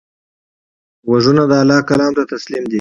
[1.07, 2.69] غوږونه د الله کلام ته تسلیم دي